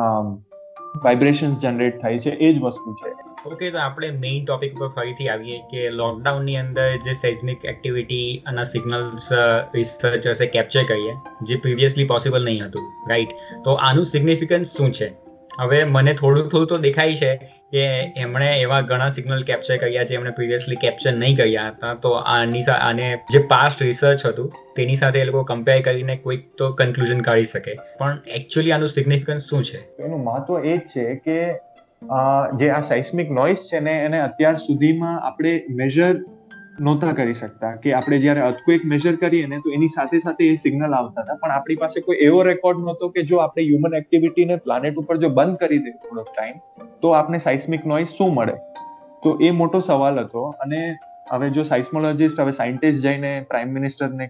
વાઇબ્રેશન્સ 0.95 1.59
જનરેટ 1.59 2.01
થાય 2.01 2.19
છે, 2.19 2.29
એ 2.29 2.53
જ 2.53 2.61
વસ્તુ 2.61 2.93
છે. 2.93 3.13
ઓકે, 3.49 3.71
તો 3.71 3.77
આપણે 3.77 4.11
મેઇન 4.11 4.45
ટોપિક 4.45 4.77
પર 4.77 4.87
ફરીથી 4.87 5.29
આવીએ 5.29 5.59
કે 5.59 5.89
લોકડાઉનની 5.89 6.55
અંદર 6.55 6.95
જે 6.95 7.13
સેઝમિક 7.13 7.65
એક્ટિવિટી 7.65 8.43
અને 8.45 8.63
સિગ્નલ્સ 8.63 9.29
રિસર્ચર્સે 9.75 10.45
કેપ્ચર 10.45 10.83
કરીએ, 10.83 11.13
જે 11.41 11.55
પ્રિવિયસલી 11.55 12.05
પોસિબલ 12.05 12.45
નહીં 12.45 12.65
હતું 12.65 13.09
રાઈટ 13.09 13.29
તો 13.65 13.73
આનું 13.73 14.05
સિગ્નિફિકન્સ 14.05 14.77
શું 14.77 14.93
છે? 14.93 15.13
હવે 15.59 15.83
મને 15.83 16.13
થોડું 16.13 16.49
થોડું 16.49 16.67
તો 16.67 16.77
દેખાય 16.77 17.15
છે 17.15 17.56
કે 17.73 17.83
એમણે 18.17 18.49
એવા 18.55 18.81
ઘણા 18.81 19.09
સિગ્નલ 19.09 19.43
કેપ્ચર 19.43 19.77
કર્યા 19.77 20.05
છે 20.05 20.15
એમણે 20.15 20.31
પ્રિવિયસલી 20.31 20.75
કેપ્ચર 20.75 21.13
નહીં 21.13 21.37
કર્યા 21.37 21.67
હતા. 21.67 21.93
તો 21.93 22.11
આની 22.35 22.63
આને 22.71 23.07
જે 23.31 23.39
પાસ્ટ 23.47 23.83
રિસર્ચ 23.83 24.25
હતું, 24.25 24.53
તેની 24.75 24.95
સાથે 24.95 25.19
એ 25.19 25.23
લોકો 25.23 25.43
કમ્પેર 25.43 25.81
કરીને 25.81 26.15
કોઈક 26.17 26.49
તો 26.57 26.71
કન્ક્લુઝન 26.73 27.21
કાઢી 27.21 27.43
શકે. 27.43 27.77
પણ 27.99 28.19
એકચ્યુઅલી 28.35 28.71
આનું 28.71 28.89
સિગ્નિફિકન્સ 28.89 29.49
શું 29.49 29.65
છે? 29.65 29.79
એનું 29.99 30.23
મહત્વ 30.23 30.65
એ 30.65 30.77
જ 30.77 30.79
છે 30.95 31.15
કે 31.25 31.39
જે 32.59 32.69
આ 32.69 32.81
સાઇસ્મિક 32.81 33.31
નોઇઝ 33.31 33.57
છે 33.69 33.79
ને, 33.79 33.93
એને 34.05 34.19
અત્યાર 34.21 34.55
સુધીમાં 34.55 35.21
આપણે 35.27 35.53
મેજર 35.69 36.11
નહોતા 36.79 37.13
કરી 37.17 37.33
શકતા 37.33 37.71
કે 37.83 37.93
આપણે 37.97 38.17
જ્યારે 38.23 38.41
અર્થક્વેક 38.47 38.83
મેજર 38.91 39.15
કરીએ 39.21 39.47
ને 39.51 39.57
તો 39.65 39.73
એની 39.77 39.93
સાથે 39.93 40.19
સાથે 40.25 40.43
એ 40.47 40.55
સિગ્નલ 40.63 40.95
આવતા 40.97 41.23
હતા. 41.23 41.37
પણ 41.41 41.53
આપણી 41.55 41.79
પાસે 41.83 41.99
કોઈ 42.07 42.17
એવો 42.27 42.41
રેકોર્ડ 42.47 42.81
નહોતો 42.87 43.09
કે 43.15 43.23
જો 43.31 43.37
આપણે 43.43 43.67
હ્યુમન 43.69 43.99
એક્ટિવિટીને 43.99 44.55
પ્લાનેટ 44.65 44.99
ઉપર 45.03 45.17
જો 45.23 45.29
બંધ 45.39 45.57
કરી 45.63 45.79
દે 45.85 45.93
થોડોક 46.07 46.27
ટાઈમ 46.31 46.57
તો 47.01 47.13
આપણે 47.19 47.39
સાઇસ્મિક 47.45 47.85
નોઈઝ 47.85 48.11
શું 48.17 48.33
મળે? 48.33 48.55
તો 49.23 49.37
એ 49.41 49.51
મોટો 49.61 49.79
સવાલ 49.79 50.19
હતો. 50.23 50.43
અને 50.65 50.81
હવે 51.31 51.49
જો 51.55 51.63
સાઇસ્મોલોજીસ્ટ 51.69 52.43
હવે 52.43 52.53
સાયન્ટિસ્ટ 52.59 53.01
જઈને 53.05 53.31
પ્રાઇમ 53.49 53.73
મિનિસ્ટરને 53.77 54.27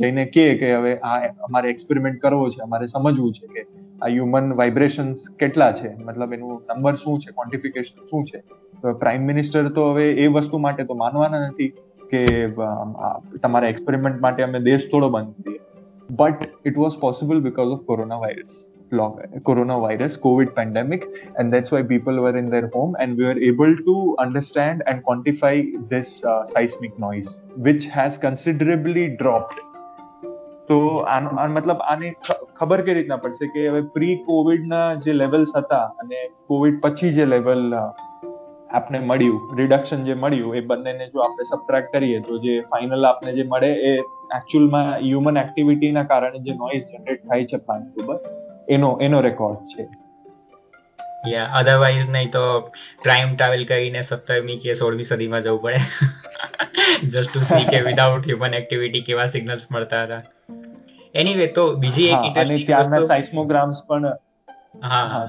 જઈને 0.00 0.24
કહે 0.34 0.48
કે 0.62 0.72
હવે 0.74 0.96
આ 1.10 1.20
અમારે 1.48 1.70
એક્સપેરિમેન્ટ 1.74 2.18
કરવો 2.24 2.48
છે, 2.50 2.60
અમારે 2.62 2.86
સમજવું 2.86 3.32
છે 3.38 3.46
કે 3.54 3.62
આ 4.02 4.10
હ્યુમન 4.16 4.56
વાઇબ્રેશન્સ 4.62 5.30
કેટલા 5.44 5.70
છે? 5.72 5.94
મતલબ 6.06 6.32
એનું 6.38 6.58
નંબર 6.76 7.00
શું 7.04 7.22
છે? 7.22 7.36
ક્વોન્ટિફિકેશન 7.38 8.10
શું 8.10 8.26
છે? 8.32 8.42
પ્રાઇમ 8.82 9.22
મિનિસ્ટર 9.22 9.68
તો 9.68 9.92
હવે 9.92 10.10
એ 10.12 10.26
વસ્તુ 10.26 10.58
માટે 10.58 10.84
તો 10.84 10.94
માનવાના 10.94 11.48
નથી 11.48 11.70
કે 12.10 12.22
તમારા 13.42 13.68
એક્સપેરિમેન્ટ 13.68 14.20
માટે 14.20 14.42
અમે 14.42 14.60
દેશ 14.60 14.86
થોડો 14.90 15.08
બંધ 15.08 15.34
કરીએ 15.44 15.60
but 16.10 16.50
it 16.66 16.76
was 16.76 16.98
possible 16.98 17.40
because 17.40 17.72
of 17.72 17.82
corona 17.84 18.16
virus 18.16 18.60
coronavirus 19.44 20.14
covid 20.20 20.48
pandemic 20.54 21.04
and 21.36 21.54
that's 21.54 21.70
why 21.70 21.82
people 21.82 22.16
were 22.20 22.36
in 22.36 22.50
their 22.50 22.68
home 22.68 22.96
and 22.98 23.16
we 23.16 23.24
were 23.24 23.38
able 23.38 23.76
to 23.76 24.16
understand 24.18 24.82
and 24.86 25.04
quantify 25.04 25.54
this 25.88 26.24
uh, 26.24 26.44
seismic 26.44 26.98
noise 26.98 27.40
which 27.56 27.84
has 27.86 28.18
considerably 28.18 29.16
dropped 29.16 29.60
તો 30.66 31.06
મતલબ 31.50 31.80
આને 31.82 32.14
ખબર 32.54 32.80
કઈ 32.80 32.94
રીતના 32.94 33.16
પડશે 33.16 33.46
કે 33.46 33.62
હવે 33.68 33.80
pre 33.80 34.16
Covid 34.16 34.66
ના 34.66 34.94
જે 34.94 35.12
લેવલ્સ 35.12 35.52
હતા 35.56 35.76
અને 35.76 36.20
કોવિડ 36.46 36.80
પછી 36.80 37.10
જે 37.12 37.24
લેવલ 37.24 37.64
આપને 38.70 38.98
મળ્યું 39.10 39.60
રિડક્શન 39.60 40.02
જે 40.08 40.14
મળ્યું 40.14 40.58
એ 40.58 40.60
બંનેને 40.70 41.06
જો 41.14 41.22
આપણે 41.24 41.46
સબટ્રેક્ટ 41.50 41.94
કરીએ 41.94 42.18
તો 42.28 42.38
જે 42.44 42.56
ફાઇનલ 42.72 43.08
આપને 43.08 43.32
જે 43.38 43.46
મળે 43.52 43.70
એ 43.90 43.94
એકચ્યુઅલમાં 44.38 44.90
હ્યુમન 44.98 45.40
એક્ટિવિટીના 45.44 46.06
કારણે 46.12 46.44
જે 46.48 46.54
નોઇઝ 46.60 46.86
જનરેટ 46.90 47.24
થાય 47.30 47.48
છે 47.52 47.60
પ્લાન્ટ 47.64 48.00
ઉપર 48.02 48.16
એનો 48.76 48.90
એનો 49.08 49.20
રેકોર્ડ 49.28 49.66
છે. 49.72 49.88
યા 51.32 51.48
અધરવાઇઝ 51.60 52.08
નહીં 52.16 52.30
તો 52.36 52.44
ટાઈમ 53.04 53.34
ટ્રાવેલ 53.34 53.64
કરીને 53.72 54.00
સત્તરમી 54.02 54.58
કે 54.64 54.78
સોળમી 54.82 55.08
સદીમાં 55.10 55.46
જવું 55.46 55.62
પડે. 55.62 55.80
જસ્ટ 57.12 57.30
ટુ 57.30 57.46
સી 57.50 57.64
કે 57.72 57.84
વિધાઉટ 57.88 58.32
હ્યુમન 58.32 58.58
એક્ટિવિટી 58.62 59.06
કેવા 59.10 59.28
સિગ્નલ્સ 59.36 59.68
મળતા 59.70 60.04
હતા. 60.04 60.22
એનીવે 61.14 61.46
તો 61.58 61.68
બીજી 61.84 62.10
એક 62.16 62.26
ઇન્ટરેસ્ટિંગ 62.28 62.66
ત્યારના 62.66 63.06
સાઇસ્મોગ્રામ્સ 63.12 63.86
પણ 63.88 64.18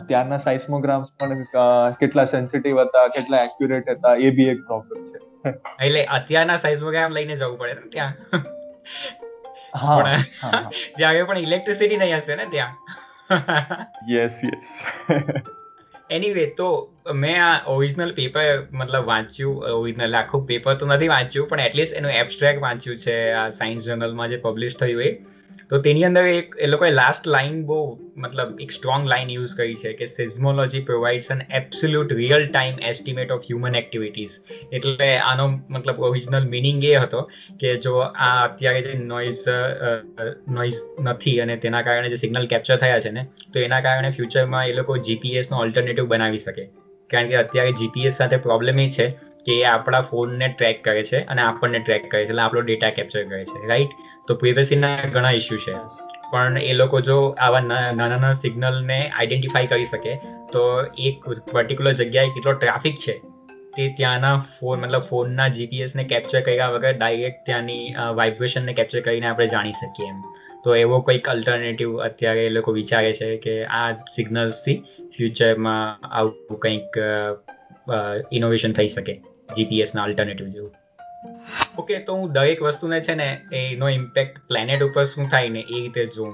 ત્યારના 0.07 0.37
સાઇસ્મોગ્રામ્સ 0.37 1.09
પણ 1.19 1.43
કેટલા 1.99 2.25
સેન્સિટિવ 2.25 2.81
હતા 2.81 3.07
કેટલા 3.07 3.43
એક્યુરેટ 3.43 3.89
હતા 3.89 4.15
એ 4.15 4.31
બી 4.31 4.49
એક 4.49 4.59
પ્રોબ્લેમ 4.67 4.99
છે. 5.11 5.19
એટલે 5.85 6.03
અત્યારના 6.17 6.57
સાઇસ્મોગ્રામ 6.57 7.11
લઈને 7.11 7.35
જવું 7.35 7.57
પડે 7.59 7.73
ને 7.73 7.89
ત્યાં. 7.89 8.13
પણ 11.05 11.25
પણ 11.25 11.37
ઇલેક્ટ્રિસિટી 11.37 11.97
નહીં 11.97 12.17
હશે 12.17 12.35
ને 12.35 12.45
ત્યાં. 12.45 12.73
યસ 14.09 14.39
યસ 14.43 14.69
એનીવે 16.09 16.45
તો 16.45 16.69
મેં 17.13 17.37
આ 17.45 17.51
ઓરિજિનલ 17.67 18.13
પેપર 18.13 18.63
મતલબ 18.71 19.05
વાંચ્યું 19.05 19.55
ઓરિજિનલ 19.73 20.15
આખું 20.15 20.41
પેપર 20.47 20.73
તો 20.73 20.85
નથી 20.85 21.07
વાંચ્યું 21.07 21.47
પણ 21.47 21.59
એટલીસ્ટ 21.59 21.93
એનું 21.93 22.11
એબસ્ટ્રેક્ટ 22.11 22.61
વાંચ્યું 22.61 22.97
છે 22.97 23.15
આ 23.31 23.45
સાયન્સ 23.49 23.83
જર્નલમાં 23.83 24.29
જે 24.29 24.37
પબ્લિશ 24.37 24.75
થયું 24.79 25.03
એ. 25.03 25.11
તો 25.71 25.79
તેની 25.83 26.05
અંદર 26.05 26.23
એક, 26.29 26.55
એ 26.65 26.67
લોકોએ 26.67 26.89
લાસ્ટ 26.91 27.27
લાઇન 27.33 27.59
બહુ, 27.67 27.77
મતલબ 28.23 28.49
એક 28.63 28.73
સ્ટ્રોંગ 28.77 29.05
લાઇન 29.11 29.29
યુઝ 29.35 29.53
કરી 29.59 29.77
છે 29.83 29.93
કે 29.99 30.07
seismology 30.15 30.81
provides 30.89 31.29
an 31.35 31.43
absolute 31.59 32.11
real 32.19 32.43
time 32.47 32.81
estimate 32.89 33.31
of 33.35 33.45
human 33.49 33.77
activities 33.81 34.35
એટલે 34.79 35.09
આનો 35.29 35.47
મતલબ 35.75 36.03
ઓરિજિનલ 36.09 36.49
મિનિંગ 36.55 36.83
એ 36.91 36.93
હતો 37.05 37.23
કે 37.63 37.73
જો 37.87 37.95
આ 38.01 38.29
અત્યારે 38.43 38.83
જે 38.89 38.99
નોઇઝ 39.05 39.47
નોઇઝ 40.59 40.83
નથી 41.07 41.37
અને 41.45 41.55
તેના 41.65 41.83
કારણે 41.89 42.13
જે 42.13 42.21
સિગ્નલ 42.25 42.51
કેપ્ચર 42.53 42.79
થયા 42.85 43.01
છે 43.07 43.15
ને, 43.17 43.25
તો 43.53 43.65
એના 43.67 43.81
કારણે 43.87 44.13
ફ્યુચરમાં 44.19 44.69
એ 44.69 44.77
લોકો 44.79 45.01
જીપીએસનો 45.09 45.65
ઓલ્ટરનેટિવ 45.65 46.13
બનાવી 46.13 46.45
શકે. 46.45 46.63
કારણ 47.09 47.29
કે 47.31 47.43
અત્યારે 47.43 47.77
જીપીએસ 47.79 48.17
સાથે 48.19 48.37
પ્રોબ્લેમ 48.47 48.79
એ 48.79 48.89
છે 48.97 49.07
કે 49.45 49.57
આપણા 49.65 50.01
ફોનને 50.01 50.47
ટ્રેક 50.47 50.83
કરે 50.83 51.03
છે 51.03 51.19
અને 51.25 51.41
આપણને 51.41 51.79
ટ્રેક 51.79 52.09
કરે 52.11 52.23
છે 52.23 52.29
એટલે 52.29 52.41
આપણો 52.41 52.61
ડેટા 52.61 52.89
કેપ્ચર 52.89 53.23
કરે 53.23 53.43
છે 53.45 53.67
રાઈટ 53.67 53.89
તો 54.27 54.35
પ્રિવેસીના 54.35 54.95
ઘણા 55.13 55.31
ઇસ્યુ 55.31 55.57
છે. 55.57 55.75
પણ 56.31 56.57
એ 56.57 56.73
લોકો 56.73 57.01
જો 57.01 57.17
આવા 57.39 57.59
નાના 57.59 58.07
નાના 58.07 58.33
સિગ્નલને 58.33 58.99
આઈડેન્ટિફાઈ 59.07 59.65
કરી 59.65 59.85
શકે 59.85 60.13
તો 60.53 60.63
એક 60.99 61.29
પર્ટિક્યુલર 61.51 61.93
જગ્યાએ 61.93 62.27
કેટલો 62.27 62.53
ટ્રાફિક 62.53 62.99
છે 62.99 63.15
તે 63.75 63.87
ત્યાંના 63.97 64.35
ફોન 64.59 64.79
મતલબ 64.79 65.03
ફોનના 65.03 65.47
જીપીએસને 65.47 66.03
કેપ્ચર 66.03 66.41
કર્યા 66.41 66.69
વગર 66.69 66.93
ડાયરેક્ટ 66.93 67.41
ત્યાંની 67.45 67.95
વાઇબ્રેશનને 68.15 68.73
કેપ્ચર 68.73 68.99
કરીને 68.99 69.27
આપણે 69.27 69.47
જાણી 69.47 69.71
શકીએ 69.71 70.09
એમ. 70.09 70.21
તો 70.63 70.75
એવો 70.75 70.99
કંઈક 70.99 71.29
અલ્ટરનેટિવ 71.29 71.97
અત્યારે 71.99 72.45
એ 72.45 72.49
લોકો 72.49 72.71
વિચારે 72.71 73.13
છે 73.13 73.37
કે 73.37 73.53
આ 73.65 73.91
સિગ્નલ્સથી 74.15 74.77
ફ્યુચરમાં 75.17 76.07
આવું 76.11 76.59
કંઈક 76.59 76.99
ઇનોવેશન 78.31 78.73
થઈ 78.73 78.87
શકે. 78.87 79.15
જીપીએસના 79.57 80.03
અલ્ટરનેટિવ 80.03 80.47
જેવું. 80.47 80.71
ઓકે 81.77 81.99
તો 81.99 82.15
હું 82.15 82.31
દરેક 82.31 82.61
વસ્તુને 82.61 83.01
છે 83.01 83.15
ને 83.15 83.41
એનો 83.53 83.89
ઇમ્પેક્ટ 83.89 84.39
પ્લેનેટ 84.47 84.83
ઉપર 84.83 85.05
શું 85.05 85.29
થાય 85.29 85.49
ને, 85.49 85.59
એ 85.59 85.81
રીતે 85.81 86.05
જોઉં. 86.05 86.33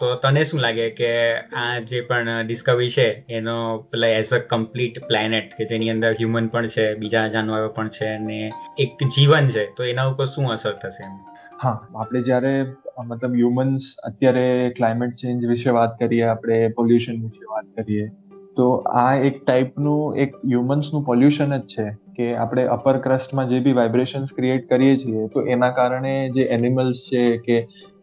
તો 0.00 0.14
તને 0.14 0.44
શું 0.44 0.60
લાગે 0.60 0.90
કે 0.90 1.36
આ 1.36 1.78
જે 1.78 2.00
પણ 2.00 2.46
ડિસ્કવરી 2.46 2.90
છે, 2.90 3.24
એનો 3.28 3.78
પેલા 3.78 4.06
એઝ 4.06 4.34
અ 4.34 4.38
કમ્પ્લીટ 4.38 4.98
પ્લેનેટ 4.98 5.52
કે 5.58 5.64
જેની 5.64 5.90
અંદર 5.90 6.12
હ્યુમન 6.12 6.46
પણ 6.46 6.66
છે, 6.66 6.94
બીજા 6.94 7.28
જાનવરો 7.28 7.68
પણ 7.68 7.88
છે 7.88 8.06
અને 8.06 8.52
એક 8.78 9.04
જીવન 9.16 9.48
છે, 9.48 9.66
તો 9.76 9.84
એના 9.84 10.04
ઉપર 10.04 10.26
શું 10.26 10.50
અસર 10.50 10.72
થશે 10.72 11.04
હા, 11.62 11.88
આપણે 11.96 12.22
જ્યારે, 12.22 12.66
મતલબ 13.04 13.34
હ્યુમન્સ 13.34 13.94
અત્યારે 14.04 14.74
ક્લાઇમેટ 14.76 15.14
ચેન્જ 15.14 15.46
વિશે 15.46 15.70
વાત 15.70 15.98
કરીએ, 15.98 16.22
આપણે 16.22 16.68
પોલ્યુશન 16.68 17.12
વિશે 17.12 17.44
વાત 17.44 17.64
કરીએ, 17.76 18.08
તો 18.56 18.74
આ 18.74 19.14
એક 19.14 19.44
ટાઈપનું 19.44 20.16
એક 20.16 20.34
હ્યુમન્સનું 20.34 21.04
પોલ્યુશન 21.04 21.56
જ 21.56 21.60
છે. 21.60 22.03
કે 22.16 22.28
આપણે 22.36 22.64
અપર 22.68 22.94
ક્રસ્ટમાં 23.00 23.48
જે 23.48 23.60
બી 23.60 23.74
વાઇબ્રેશન્સ 23.74 24.32
ક્રિએટ 24.32 24.68
કરીએ 24.68 24.96
છીએ, 24.98 25.28
તો 25.28 25.44
એના 25.48 25.72
કારણે 25.72 26.14
જે 26.32 26.46
એનિમલ્સ 26.50 27.04
છે 27.08 27.24
કે 27.40 27.56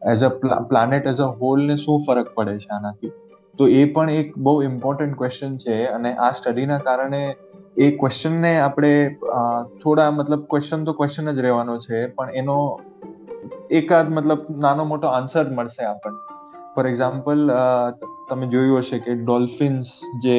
as 0.08 0.24
a 0.24 0.32
planet 0.70 1.08
as 1.08 1.22
a 1.22 1.30
હોલને 1.42 1.76
શું 1.78 2.04
ફરક 2.08 2.34
પડે 2.36 2.58
છે 2.58 2.70
આનાથી? 2.72 3.14
તો 3.60 3.68
એ 3.70 3.86
પણ 3.94 4.10
એક 4.16 4.36
બહુ 4.40 4.56
ઇમ્પોર્ટન્ટ 4.64 5.18
ક્વેશ્ચન 5.18 5.58
છે 5.58 5.78
અને 5.90 6.12
આ 6.18 6.32
સ્ટડીના 6.34 6.82
કારણે 6.82 7.22
એ 7.78 7.90
ક્વેશ્ચનને 7.98 8.54
આપણે 8.60 8.94
થોડા 9.82 10.10
મતલબ 10.12 10.48
ક્વેશ્ચન 10.50 10.86
તો 10.86 10.94
ક્વેશ્ચન 10.94 11.32
જ 11.32 11.40
રહેવાનો 11.42 11.78
છે, 11.80 12.02
પણ 12.16 12.36
એનો 12.36 12.58
એકાદ 13.72 14.12
મતલબ 14.12 14.42
નાનો 14.60 14.86
મોટો 14.86 15.08
આન્સર 15.10 15.46
મળશે 15.52 15.84
આપણને. 15.86 16.20
ફોર 16.76 16.86
એક્ઝામ્પલ 16.88 17.42
તમે 18.30 18.48
જોયું 18.48 18.82
હશે 18.82 19.00
કે 19.06 19.16
ડોલ્ફિન્સ 19.22 19.90
જે 20.24 20.38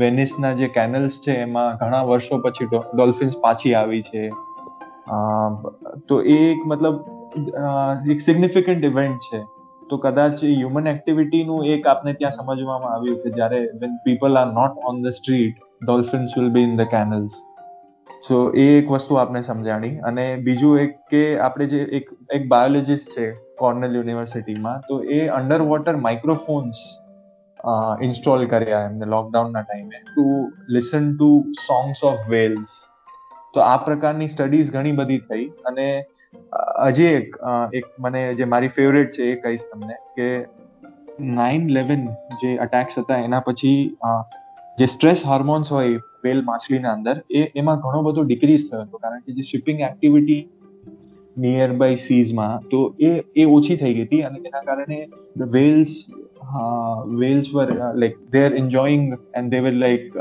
વેનિસના 0.00 0.52
જે 0.52 0.68
કેનલ્સ 0.68 1.20
છે, 1.26 1.38
એમાં 1.42 1.76
ઘણા 1.76 2.02
વર્ષો 2.02 2.38
પછી 2.38 2.68
ડોલ્ફિન્સ 2.72 3.38
પાછી 3.40 3.74
આવી 3.74 4.02
છે. 4.02 4.22
તો 6.08 6.20
એ 6.22 6.36
એક 6.50 6.66
મતલબ 6.66 6.96
એક 8.10 8.20
સિગ્નિફિકન્ટ 8.20 8.84
ઇવેન્ટ 8.84 9.20
છે. 9.30 9.40
તો 9.90 9.96
કદાચ 9.98 10.42
હ્યુમન 10.44 10.86
એક્ટિવિટીનું 10.86 11.66
એક 11.66 11.86
આપને 11.86 12.12
ત્યાં 12.12 12.30
સમજવામાં 12.30 12.92
આવ્યું 12.94 13.22
કે 13.22 13.30
જ્યારે 13.36 13.60
when 13.80 13.96
people 14.04 14.40
are 14.40 14.48
not 14.52 14.74
on 14.90 15.02
the 15.02 15.16
street 15.16 15.56
dolphins 15.86 16.36
will 16.38 16.50
be 16.56 16.66
in 16.68 16.76
the 16.76 16.90
canals 16.90 17.38
so 18.28 18.38
એ 18.54 18.66
એક 18.78 18.90
વસ્તુ 18.90 19.14
આપણે 19.14 19.40
સમજાણી. 19.40 19.98
અને 19.98 20.24
બીજું 20.36 20.78
એક 20.78 20.92
કે 21.10 21.22
આપણે 21.38 21.66
જે 21.66 21.80
એક 21.98 22.10
એક 22.30 22.48
બાયોલોજીસ્ટ 22.48 23.08
છે 23.16 23.30
કોર્નેલ 23.58 23.96
યુનિવર્સિટીમાં 23.96 24.82
તો 24.88 25.02
એ 25.18 25.20
અંડર 25.38 25.60
વોટર 25.70 25.96
માઇક્રોફોન્સ 25.96 26.82
ઇન્સ્ટોલ 28.02 28.46
કર્યા 28.46 28.80
એમને 28.80 29.06
લોકડાઉનના 29.06 29.62
ટાઈમે 29.62 29.98
to 29.98 30.52
listen 30.68 31.16
to 31.16 31.44
songs 31.66 32.04
of 32.04 32.30
whales 32.30 32.68
તો 33.54 33.60
આ 33.60 33.76
પ્રકારની 33.76 34.28
સ્ટડીઝ 34.28 34.72
ઘણી 34.72 34.92
બધી 34.92 35.18
થઈ 35.18 35.44
અને 35.44 36.04
હજી 36.86 37.04
એક 37.04 37.36
એક 37.74 37.84
મને 37.98 38.34
જે 38.34 38.44
મારી 38.44 38.68
ફેવરેટ 38.68 39.10
છે 39.10 39.22
એ 39.22 39.40
કહીશ 39.40 39.60
તમને 39.72 39.94
કે 39.94 40.46
નાઇન 41.20 41.68
ઇલેવન 41.68 42.06
જે 42.42 42.56
અટેક્સ 42.56 42.98
હતા 42.98 43.16
એના 43.16 43.40
પછી 43.40 43.92
જે 44.78 44.86
સ્ટ્રેસ 44.86 45.26
હોર્મોન્સ 45.26 45.72
હોય 45.72 46.00
વેલ 46.24 46.42
માછલીના 46.44 46.92
અંદર, 46.92 47.22
એ, 47.30 47.52
એમાં 47.56 47.76
ઘણો 47.76 48.02
બધો 48.02 48.22
ડિક્રીઝ 48.22 48.70
થયો 48.70 48.80
હતો. 48.80 48.98
કારણ 48.98 49.20
કે 49.20 49.32
જે 49.32 49.42
શિપિંગ 49.42 49.80
એક્ટિવિટી 49.80 50.48
નિયર 51.38 51.72
બાય 51.72 51.94
સીઝમાં 51.94 52.68
તો 52.68 52.94
એ 53.00 53.22
એ 53.36 53.44
ઓછી 53.44 53.76
થઈ 53.76 53.94
ગઈ 53.94 54.02
હતી 54.02 54.22
અને 54.22 54.40
તેના 54.40 54.60
કારણે 54.60 55.08
whales 55.36 56.06
whales 57.18 57.54
were 57.54 57.94
like 57.94 58.30
they 58.30 58.44
are 58.44 58.54
enjoying 58.54 59.18
and 59.34 59.50
they 59.50 59.60
were 59.60 59.72
like 59.72 60.12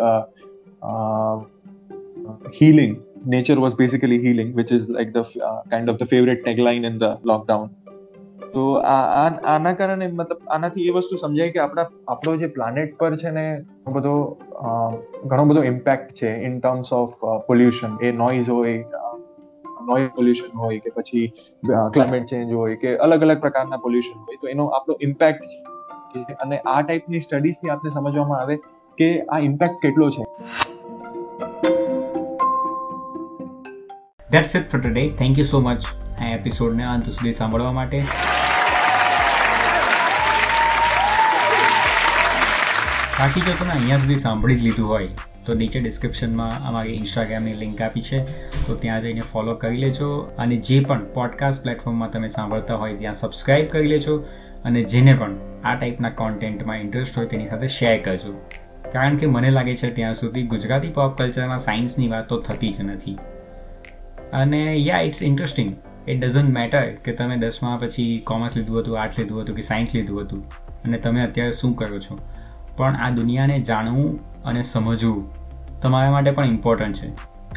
healing. 2.62 3.04
Nature 3.26 3.60
was 3.60 3.74
basically 3.76 4.20
healing 4.20 4.54
which 4.54 4.72
is 4.72 4.90
like 4.90 5.14
the 5.14 5.24
uh, 5.46 5.62
kind 5.70 5.90
of 5.90 5.98
the 5.98 6.06
favorite 6.06 6.46
tagline 6.46 6.86
in 6.86 6.98
the 6.98 7.18
તો 8.54 8.82
આના 8.84 9.74
કારણે 9.74 10.08
મતલબ 10.08 10.38
આનાથી 10.48 10.88
એ 10.88 10.90
વસ્તુ 10.90 11.16
સમજાય 11.16 11.50
કે 11.50 11.60
આપણા 11.60 11.86
આપણો 12.08 12.36
જે 12.36 12.48
પ્લાનેટ 12.48 12.96
પર 12.98 13.16
છે 13.16 13.30
ને 13.30 13.62
બધો 13.88 14.38
ઘણો 15.26 15.46
બધો 15.46 15.64
ઇમ્પેક્ટ 15.64 16.14
છે 16.14 16.44
ઇન 16.44 16.60
ટર્મ્સ 16.60 16.94
ઓફ 16.94 17.12
પોલ્યુશન 17.48 17.98
એ 18.02 18.12
નોઇઝ 18.12 18.50
હોય 18.50 18.84
નોઇઝ 19.88 20.10
પોલ્યુશન 20.18 20.58
હોય 20.64 20.80
કે 20.86 20.90
પછી 20.96 21.26
ક્લાઇમેટ 21.94 22.26
ચેન્જ 22.32 22.54
હોય 22.60 22.78
કે 22.84 22.96
અલગ 23.08 23.26
અલગ 23.28 23.40
પ્રકારના 23.46 23.80
પોલ્યુશન 23.86 24.20
હોય, 24.26 24.38
તો 24.42 24.48
એનો 24.54 24.66
આપણો 24.80 24.98
ઇમ્પેક્ટ 25.08 25.44
અને 26.46 26.58
આ 26.60 26.82
ટાઈપની 26.82 27.22
સ્ટડીઝથી 27.28 27.72
આપણે 27.76 27.94
સમજવામાં 27.98 28.42
આવે 28.42 28.56
કે 28.98 29.10
આ 29.38 29.40
ઇમ્પેક્ટ 29.50 29.80
કેટલો 29.86 30.10
છે. 30.18 30.24
That's 34.34 34.54
it 34.58 34.66
for 34.72 34.80
today. 34.82 35.08
Thank 35.24 35.42
you 35.44 35.48
so 35.54 35.60
much. 35.70 35.90
આ 36.22 36.28
એપિસોડને 36.34 36.84
અંત 36.94 37.10
સુધી 37.14 37.34
સાંભળવા 37.40 37.74
માટે. 37.80 38.00
બાકી 43.20 43.42
જો 43.48 43.54
તમે 43.60 43.72
અહીંયા 43.72 44.02
સુધી 44.04 44.20
સાંભળી 44.26 44.60
જ 44.60 44.62
લીધું 44.68 44.88
હોય 44.94 45.29
તો 45.46 45.54
નીચે 45.54 45.80
ડિસ્ક્રિપ્શનમાં 45.80 46.68
અમારી 46.68 46.90
ઇન્સ્ટાગ્રામની 46.90 47.54
લિંક 47.54 47.82
આપી 47.82 48.02
છે. 48.02 48.24
તો 48.68 48.76
ત્યાં 48.76 49.02
જઈને 49.02 49.22
ફોલો 49.22 49.56
કરી 49.56 49.78
લેજો 49.78 50.18
અને 50.38 50.56
જે 50.56 50.80
પણ 50.80 51.14
પોડકાસ્ટ 51.14 51.62
પ્લેટફોર્મમાં 51.62 52.12
તમે 52.12 52.28
સાંભળતા 52.28 52.76
હોય 52.76 52.96
ત્યાં 52.96 53.14
સબસ્ક્રાઇબ 53.14 53.68
કરી 53.70 53.88
લેજો 53.88 54.26
અને 54.66 54.84
જેને 54.84 55.14
પણ 55.14 55.36
આ 55.64 55.76
ટાઈપના 55.76 56.10
કોન્ટેન્ટમાં 56.10 56.78
ઇન્ટરેસ્ટ 56.78 57.18
હોય 57.18 57.26
તેની 57.26 57.48
સાથે 57.48 57.68
શેર 57.68 58.02
કરજો. 58.02 58.42
કારણ 58.94 59.18
કે 59.18 59.26
મને 59.26 59.50
લાગે 59.50 59.76
છે 59.76 59.96
ત્યાં 59.96 60.16
સુધી 60.16 60.44
ગુજરાતી 60.44 60.90
પોપ 60.90 61.18
કલ્ચરમાં 61.18 61.60
સાયન્સની 61.60 62.08
વાત 62.08 62.30
તો 62.30 62.42
થતી 62.42 62.74
જ 62.74 62.82
નથી. 62.82 63.18
અને 64.34 64.76
yeah 64.76 65.00
it's 65.00 65.24
interesting 65.24 65.76
it 66.10 66.20
doesn't 66.26 66.50
matter 66.50 66.82
કે 66.82 67.12
તમે 67.12 67.38
દસમા 67.38 67.78
પછી 67.82 68.22
કોમર્સ 68.28 68.58
લીધું 68.58 68.80
હતું 68.80 69.02
આર્ટ્સ 69.02 69.20
લીધું 69.20 69.42
હતું 69.42 69.56
કે 69.56 69.62
સાયન્સ 69.62 69.96
લીધું 69.96 70.22
હતું. 70.22 70.44
અને 70.86 70.98
તમે 70.98 71.22
અત્યારે 71.22 71.52
શું 71.52 71.76
કરો 71.76 72.00
છો? 72.00 72.20
પણ 72.78 72.96
આ 72.96 73.10
દુનિયાને 73.10 73.60
જાણવું 73.62 74.20
અને 74.44 74.64
સમજવું 74.64 75.26
તમારા 75.82 76.12
માટે 76.12 76.32
પણ 76.32 76.46
ઇમ્પોર્ટન્ટ 76.46 76.98
છે 76.98 77.10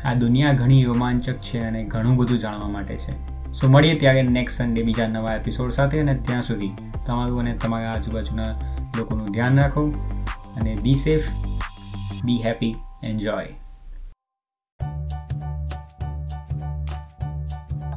આ 0.05 0.15
દુનિયા 0.15 0.53
ઘણી 0.53 0.85
રોમાંચક 0.85 1.39
છે 1.41 1.59
અને 1.59 1.85
ઘણું 1.85 2.17
બધું 2.17 2.39
જાણવા 2.39 2.69
માટે 2.69 2.97
છે 2.97 3.17
સો 3.53 3.69
મળીએ 3.69 3.95
ત્યારે 3.95 4.23
નેક્સ્ટ 4.23 4.61
સન્ડે 4.61 4.83
બીજા 4.83 5.07
નવા 5.07 5.35
એપિસોડ 5.35 5.71
સાથે 5.71 6.01
અને 6.01 6.15
ત્યાં 6.15 6.43
સુધી 6.43 6.73
તમારું 7.07 7.41
અને 7.41 7.55
તમારા 7.55 7.93
આજુબાજુના 7.93 8.53
લોકોનું 8.99 9.33
ધ્યાન 9.33 9.59
રાખો 9.59 9.93
અને 10.57 10.77
be 10.83 10.95
safe 10.95 11.27
be 12.25 12.39
happy 12.43 12.77
enjoy 13.03 13.63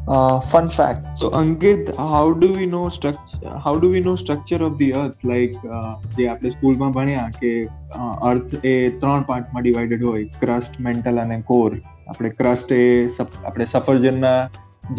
Uh, 0.07 0.39
fun 0.39 0.69
fact. 0.69 1.17
So 1.17 1.31
Ankit, 1.31 1.95
how 1.97 2.31
do 2.31 2.53
we 2.53 2.65
know? 2.67 2.89
How 3.65 3.73
do 3.79 3.87
we 3.93 4.03
know 4.03 4.13
structure 4.15 4.61
of 4.67 4.75
the 4.81 4.91
earth 5.01 5.25
uh, 5.25 5.93
જે 6.17 6.27
આપણે 6.33 6.49
સ્કૂલમાં 6.49 6.93
ભણ્યા 6.97 7.29
કે 7.39 7.51
અર્થ 8.29 8.53
એ 8.63 8.75
ત્રણ 9.01 9.25
પાર્ટમાં 9.29 9.65
ડિવાઇડેડ 9.65 10.05
હોય. 10.09 10.25
ક્રસ્ટ 10.43 10.79
મેન્ટલ 10.79 11.23
અને 11.23 11.41
કોર 11.51 11.71
આપણે 12.07 12.31
ક્રસ્ટ 12.41 12.75
એ 12.77 12.83
આપણે 13.21 13.65
સફરજનના 13.65 14.35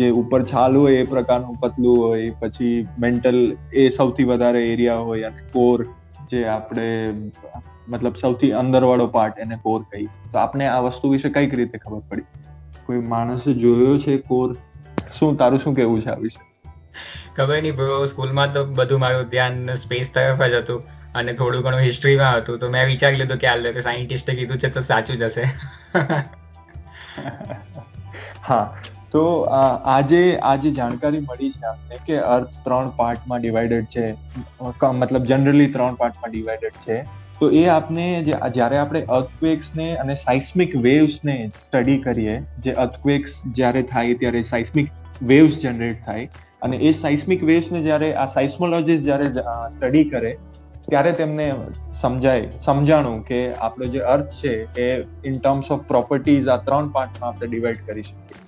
જે 0.00 0.08
ઉપર 0.22 0.40
છાલ 0.52 0.80
હોય 0.80 1.02
એ 1.02 1.06
પ્રકારનું 1.12 1.60
પતલું 1.62 2.02
હોય 2.04 2.32
પછી 2.40 2.72
મેન્ટલ 3.04 3.40
એ 3.74 3.86
સૌથી 3.98 4.28
વધારે 4.32 4.64
એરિયા 4.72 5.06
હોય 5.10 5.30
અને 5.30 5.46
કોર 5.52 5.78
જે 6.32 6.42
આપણે 6.56 6.88
મતલબ 7.88 8.16
સૌથી 8.24 8.52
અંદરવાળો 8.62 9.06
પાર્ટ 9.18 9.44
એને 9.46 9.56
કોર 9.68 9.80
કહી. 9.92 10.08
તો 10.32 10.38
આપણે 10.38 10.66
આ 10.72 10.80
વસ્તુ 10.88 11.14
વિશે 11.14 11.28
કંઈક 11.38 11.54
રીતે 11.62 11.78
ખબર 11.78 12.02
પડી. 12.10 12.26
કોઈ 12.86 13.06
માણસે 13.14 13.48
જોયો 13.64 13.96
છે 14.06 14.18
કોર 14.32 14.48
શું 15.18 15.40
તારું 15.42 15.64
શું 15.66 15.74
કેવું 15.80 16.04
છે 16.06 16.10
આ 16.10 16.20
વિશે? 16.26 16.45
ખબર 17.36 17.62
નહીં 17.62 17.76
બ્રો 17.76 17.98
સ્કૂલમાં 18.06 18.52
તો 18.52 18.64
બધું 18.80 19.00
મારું 19.00 19.30
ધ્યાન 19.30 19.74
સ્પેસ 19.76 20.12
તરફ 20.14 20.42
જ 20.44 20.62
હતું 20.62 20.82
અને 21.14 21.32
થોડું 21.32 21.62
ઘણું 21.62 21.80
હિસ્ટ્રીમાં 21.80 22.36
હતું. 22.36 22.58
તો 22.58 22.70
મેં 22.70 22.86
વિચારી 22.86 23.16
લીધું 23.16 23.40
કે 23.44 23.46
હાલ 23.46 23.80
સાયન્ટિસ્ટે 23.80 24.32
કીધું 24.34 24.58
છે 24.58 24.70
તો 24.70 24.82
સાચું 24.82 25.16
જ 25.16 25.22
હશે. 25.22 25.44
હા, 28.48 28.64
તો 29.12 29.22
આજે 29.96 30.22
આજે 30.44 30.70
જાણકારી 30.70 31.20
મળી 31.20 31.50
છે 31.50 31.66
આપને 31.66 32.00
કે 32.06 32.18
અર્થ 32.30 32.56
ત્રણ 32.64 32.90
પાર્ટમાં 32.96 33.40
ડિવાઇડેડ 33.40 33.86
છે 33.86 34.06
મતલબ 34.94 35.22
જનરલી 35.24 35.70
ત્રણ 35.76 35.94
પાર્ટમાં 35.94 36.30
ડિવાઇડેડ 36.30 36.82
છે. 36.88 36.98
તો 37.40 37.50
એ 37.60 37.62
આપને 37.68 38.04
જ્યારે 38.24 38.76
આપણે 38.78 39.02
અર્થક્વેક્સને 39.16 39.86
અને 39.96 40.14
સાઇસ્મિક 40.14 40.76
વેવ્સને 40.76 41.36
સ્ટડી 41.56 41.98
કરીએ, 41.98 42.36
જે 42.58 42.72
અર્થક્વેક્સ 42.84 43.36
જ્યારે 43.52 43.82
થાય 43.92 44.14
ત્યારે 44.14 44.42
સાઇસ્મિક 44.42 44.88
વેવ્સ 45.22 45.58
જનરેટ 45.62 46.04
થાય 46.06 46.28
અને 46.66 46.76
એ 46.76 46.92
સાઇસ્મિક 46.92 47.44
વેવ્સને 47.44 47.82
જ્યારે 47.82 48.12
આ 48.14 48.26
સાઇસ્મોલોજીસ્ટ 48.26 49.04
જ્યારે 49.04 49.28
સ્ટડી 49.72 50.04
કરે, 50.04 50.32
ત્યારે 50.88 51.12
તેમને 51.12 51.46
સમજાય, 51.92 52.48
સમજાણું 52.60 53.20
કે 53.24 53.42
આપણો 53.52 53.92
જે 53.94 54.08
અર્થ 54.14 54.40
છે 54.40 54.56
એ 54.80 54.88
ઇન 55.24 55.38
ટર્મ્સ 55.38 55.70
ઓફ 55.70 55.86
પ્રોપર્ટીઝ 55.86 56.48
આ 56.48 56.56
ત્રણ 56.56 56.88
પાર્ટમાં 56.88 57.30
આપણે 57.30 57.48
ડિવાઈડ 57.48 57.86
કરી 57.86 58.02
શકીએ. 58.02 58.42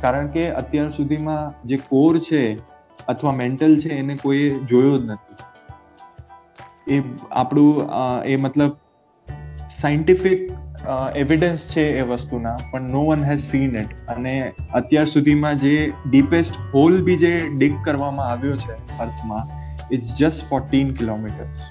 કારણ 0.00 0.28
કે 0.28 0.44
અત્યાર 0.52 0.90
સુધીમાં 0.90 1.66
જે 1.68 1.78
કોર 1.88 2.18
છે 2.18 2.42
અથવા 3.08 3.32
મેન્ટલ 3.32 3.78
છે 3.78 3.90
એને 3.94 4.14
કોઈ 4.22 4.44
જોયો 4.68 4.98
જ 4.98 5.04
નથી. 5.04 5.36
એ 6.96 7.02
આપણું 7.30 7.90
એ 8.24 8.36
મતલબ 8.36 8.72
સાયન્ટિફિક 9.70 10.50
એવિડન્સ 11.16 11.66
છે 11.72 11.84
એ 11.98 12.02
વસ્તુના, 12.02 12.56
પણ 12.72 12.82
no 12.82 13.04
one 13.04 13.24
has 13.24 13.40
seen 13.40 13.76
it 13.76 13.92
અને 14.08 14.52
અત્યાર 14.74 15.04
સુધીમાં 15.04 15.58
જે 15.58 15.92
ડીપેસ્ટ 16.08 16.56
હોલ 16.74 17.02
બી 17.02 17.16
જે 17.16 17.32
ડિગ 17.56 17.76
કરવામાં 17.84 18.26
આવ્યો 18.26 18.56
છે 18.56 18.98
અર્થમાં 18.98 19.44
ઇટ્સ 19.92 20.18
જસ્ટ 20.18 20.48
ફોર્ટીન 20.48 20.94
કિલોમીટર્સ 20.94 21.70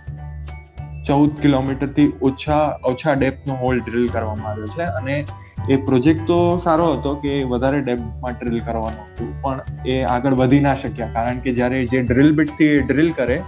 ચૌદ 1.08 1.30
કિલોમીટરથી 1.42 2.12
ઓછા 2.22 2.64
ઓછા 2.86 3.14
ડેપ્થનો 3.14 3.54
હોલ 3.54 3.80
ડ્રિલ 3.80 4.08
કરવામાં 4.08 4.52
આવ્યો 4.52 4.66
છે. 4.66 4.84
અને 4.84 5.26
એ 5.70 5.76
પ્રોજેક્ટ 5.76 6.28
તો 6.28 6.58
સારો 6.58 6.94
હતો 6.94 7.16
કે 7.16 7.44
વધારે 7.44 7.82
ડેપ્થમાં 7.82 8.34
ડ્રિલ 8.34 8.60
કરવાનો 8.60 9.02
હતું, 9.02 9.42
પણ 9.42 9.62
એ 9.88 10.02
આગળ 10.04 10.34
વધી 10.34 10.60
ના 10.60 10.76
શક્યા. 10.76 11.12
કારણ 11.14 11.40
કે 11.40 11.54
જ્યારે 11.54 11.86
જે 11.86 12.02
ડ્રિલ 12.02 12.32
બીટથી 12.36 12.82
ડ્રિલ 12.82 13.12
કરે, 13.12 13.42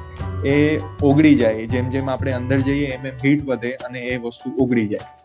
એ 0.46 0.80
ઓગળી 1.04 1.36
જાય. 1.36 1.66
જેમ 1.66 1.90
જેમ 1.90 2.10
આપણે 2.10 2.32
અંદર 2.32 2.60
જઈએ, 2.60 2.86
એમ 2.86 3.06
એમ 3.06 3.14
હીટ 3.26 3.46
વધે 3.46 3.72
અને 3.72 4.00
એ 4.00 4.18
વસ્તુ 4.18 4.54
ઓગળી 4.60 4.88
જાય. 4.88 5.21